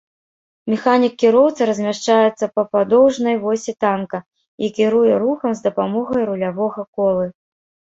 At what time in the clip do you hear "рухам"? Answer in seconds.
5.29-5.51